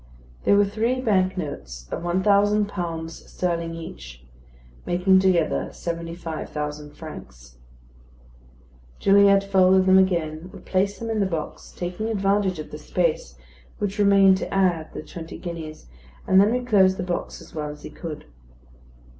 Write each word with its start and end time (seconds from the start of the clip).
They 0.45 0.53
were 0.53 0.65
three 0.65 0.99
bank 0.99 1.37
notes 1.37 1.87
of 1.91 2.01
one 2.03 2.23
thousand 2.23 2.65
pounds 2.67 3.23
sterling 3.31 3.75
each; 3.75 4.23
making 4.83 5.19
together 5.19 5.69
seventy 5.71 6.15
five 6.15 6.49
thousand 6.49 6.95
francs. 6.97 7.59
Gilliatt 8.99 9.43
folded 9.43 9.85
them 9.85 9.99
again, 9.99 10.49
replaced 10.51 10.99
them 10.99 11.11
in 11.11 11.19
the 11.19 11.27
box, 11.27 11.71
taking 11.71 12.07
advantage 12.09 12.57
of 12.57 12.71
the 12.71 12.79
space 12.79 13.35
which 13.77 13.99
remained 13.99 14.37
to 14.37 14.51
add 14.51 14.91
the 14.91 15.03
twenty 15.03 15.37
guineas; 15.37 15.85
and 16.25 16.41
then 16.41 16.51
reclosed 16.51 16.97
the 16.97 17.03
box 17.03 17.39
as 17.39 17.53
well 17.53 17.69
as 17.69 17.83
he 17.83 17.91
could. 17.91 18.25